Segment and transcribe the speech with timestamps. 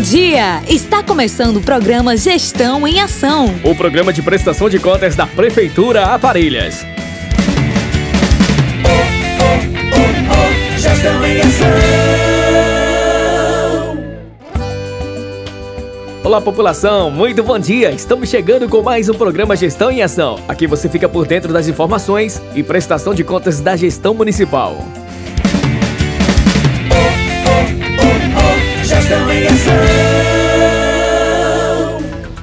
[0.00, 0.62] dia!
[0.66, 3.54] Está começando o programa Gestão em Ação.
[3.62, 6.84] O programa de prestação de contas da Prefeitura Aparelhas.
[8.84, 9.58] Oh, oh,
[9.94, 11.68] oh, oh, gestão em Ação.
[16.24, 17.90] Olá, população, muito bom dia!
[17.90, 20.38] Estamos chegando com mais um programa Gestão em Ação.
[20.48, 24.78] Aqui você fica por dentro das informações e prestação de contas da gestão municipal.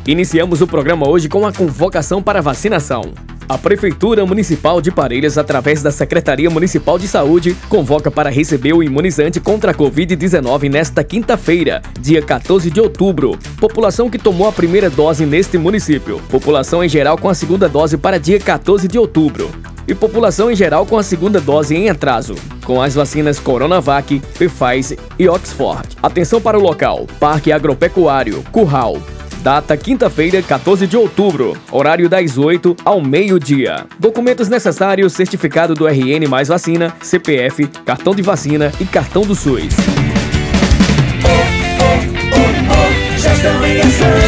[0.08, 3.14] Iniciamos o programa hoje com a convocação para vacinação.
[3.50, 8.84] A Prefeitura Municipal de Parelhas, através da Secretaria Municipal de Saúde, convoca para receber o
[8.84, 13.38] imunizante contra a Covid-19 nesta quinta-feira, dia 14 de outubro.
[13.60, 16.22] População que tomou a primeira dose neste município.
[16.30, 19.50] População em geral com a segunda dose para dia 14 de outubro
[19.88, 22.36] e população em geral com a segunda dose em atraso,
[22.68, 25.88] com as vacinas Coronavac, Pfizer e Oxford.
[26.04, 29.02] Atenção para o local: Parque Agropecuário, Curral.
[29.42, 33.86] Data quinta-feira, 14 de outubro, horário das 8 ao meio-dia.
[33.98, 39.74] Documentos necessários: certificado do RN mais vacina, CPF, cartão de vacina e cartão do SUS.
[41.24, 41.30] Oh,
[41.80, 42.02] oh,
[42.34, 44.27] oh,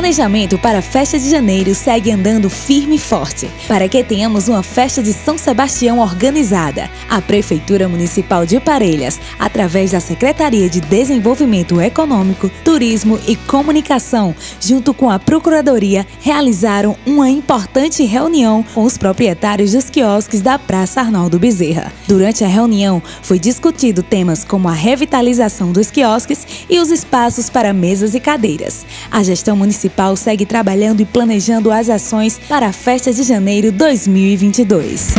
[0.00, 4.62] planejamento para a festa de janeiro segue andando firme e forte, para que tenhamos uma
[4.62, 6.88] festa de São Sebastião organizada.
[7.06, 14.94] A Prefeitura Municipal de Parelhas, através da Secretaria de Desenvolvimento Econômico, Turismo e Comunicação, junto
[14.94, 21.38] com a Procuradoria, realizaram uma importante reunião com os proprietários dos quiosques da Praça Arnaldo
[21.38, 21.92] Bezerra.
[22.08, 27.74] Durante a reunião, foi discutido temas como a revitalização dos quiosques e os espaços para
[27.74, 28.86] mesas e cadeiras.
[29.10, 33.72] A gestão municipal Municipal segue trabalhando e planejando as ações para a Festa de Janeiro
[33.72, 35.14] 2022.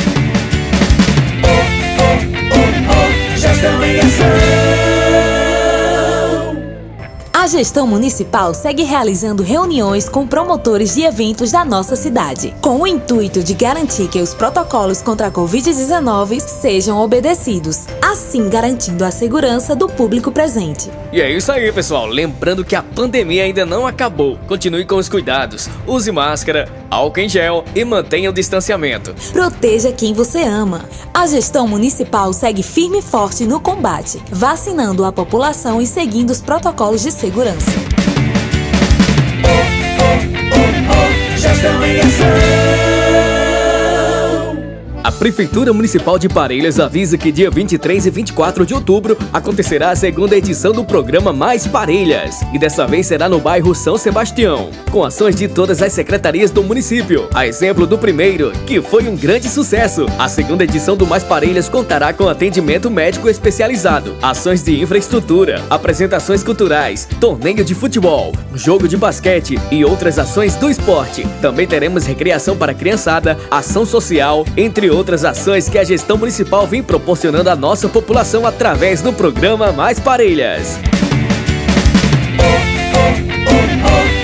[1.43, 1.47] Oh,
[1.97, 2.21] oh,
[2.89, 3.11] oh,
[7.33, 12.87] a gestão municipal segue realizando reuniões com promotores de eventos da nossa cidade, com o
[12.87, 19.75] intuito de garantir que os protocolos contra a Covid-19 sejam obedecidos, assim garantindo a segurança
[19.75, 20.89] do público presente.
[21.11, 22.07] E é isso aí, pessoal.
[22.07, 24.37] Lembrando que a pandemia ainda não acabou.
[24.47, 25.69] Continue com os cuidados.
[25.85, 29.13] Use máscara, álcool em gel e mantenha o distanciamento.
[29.33, 30.85] Proteja quem você ama.
[31.13, 36.41] A gestão municipal segue firme e forte no combate, vacinando a população e seguindo os
[36.41, 37.90] protocolos de segurança
[45.21, 50.35] Prefeitura Municipal de Parelhas avisa que dia 23 e 24 de outubro acontecerá a segunda
[50.35, 52.39] edição do programa Mais Parelhas.
[52.51, 56.63] E dessa vez será no bairro São Sebastião, com ações de todas as secretarias do
[56.63, 57.29] município.
[57.35, 60.07] A exemplo do primeiro, que foi um grande sucesso.
[60.17, 66.41] A segunda edição do Mais Parelhas contará com atendimento médico especializado, ações de infraestrutura, apresentações
[66.41, 71.27] culturais, torneio de futebol, jogo de basquete e outras ações do esporte.
[71.43, 76.81] Também teremos recreação para criançada, ação social, entre outras ações que a gestão municipal vem
[76.81, 80.79] proporcionando à nossa população através do programa Mais Parelhas.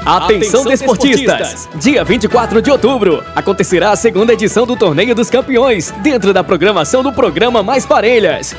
[0.05, 1.69] Atenção, desportistas!
[1.77, 7.03] Dia 24 de outubro acontecerá a segunda edição do Torneio dos Campeões, dentro da programação
[7.03, 8.55] do programa Mais Parelhas.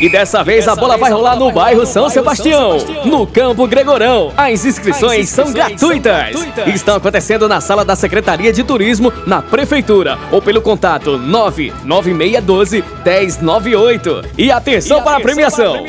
[0.00, 4.32] E dessa vez a bola vai rolar no bairro São Sebastião, no Campo Gregorão.
[4.36, 6.36] As inscrições são gratuitas.
[6.66, 14.22] Estão acontecendo na sala da Secretaria de Turismo, na Prefeitura, ou pelo contato 99612 1098.
[14.36, 15.84] E atenção para a premiação!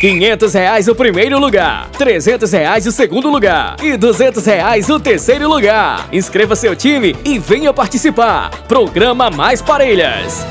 [0.00, 5.48] 500 reais o primeiro lugar, 300 reais o segundo lugar e 200 reais o terceiro
[5.48, 6.08] lugar.
[6.12, 8.50] Inscreva seu time e venha participar.
[8.68, 10.44] Programa Mais Parelhas.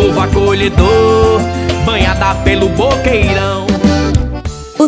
[0.00, 1.40] Povo acolhedor,
[1.84, 3.69] banhada pelo boqueirão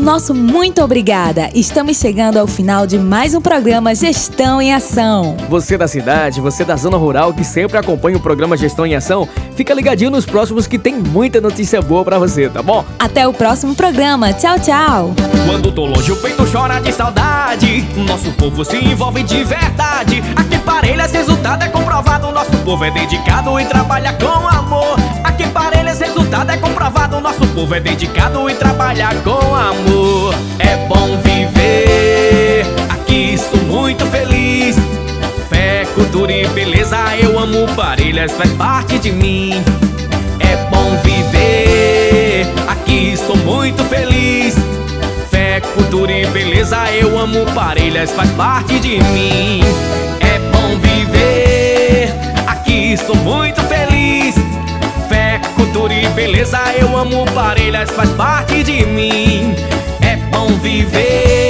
[0.00, 1.50] nosso muito obrigada.
[1.54, 5.36] Estamos chegando ao final de mais um programa Gestão em Ação.
[5.48, 9.28] Você da cidade, você da zona rural que sempre acompanha o programa Gestão em Ação,
[9.54, 12.84] fica ligadinho nos próximos que tem muita notícia boa para você, tá bom?
[12.98, 14.32] Até o próximo programa.
[14.32, 15.14] Tchau, tchau.
[15.46, 17.82] Quando tô longe o peito chora de saudade.
[17.96, 20.22] Nosso povo se envolve de verdade.
[20.36, 22.30] Aqui Parelhas resultado é comprovado.
[22.30, 24.96] Nosso povo é dedicado e trabalha com amor.
[25.24, 27.20] Aqui Parelhas resultado é comprovado.
[27.20, 29.51] Nosso povo é dedicado e trabalha com
[37.62, 39.52] amo Parelhas, faz parte de mim.
[40.40, 42.46] É bom viver.
[42.68, 44.54] Aqui sou muito feliz.
[45.30, 49.60] Fé, cultura e beleza, eu amo Parelhas, faz parte de mim.
[50.20, 52.12] É bom viver.
[52.46, 54.34] Aqui sou muito feliz.
[55.08, 59.54] Fé, cultura e beleza, eu amo Parelhas, faz parte de mim.
[60.00, 61.41] É bom viver.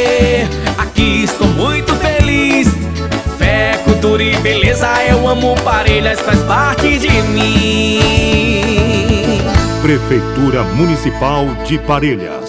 [6.23, 8.00] Faz parte de mim.
[9.83, 12.42] Prefeitura Municipal de Parelhas